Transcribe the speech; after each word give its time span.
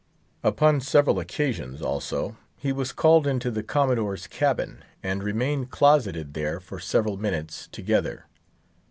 Upon 0.43 0.81
several 0.81 1.19
occasions, 1.19 1.79
also, 1.79 2.35
he 2.57 2.71
was 2.71 2.91
called 2.91 3.27
into 3.27 3.51
the 3.51 3.61
Commodore's 3.61 4.25
cabin, 4.25 4.83
and 5.03 5.21
remained 5.21 5.69
closeted 5.69 6.33
there 6.33 6.59
for 6.59 6.79
several 6.79 7.17
minutes 7.17 7.67
together. 7.71 8.25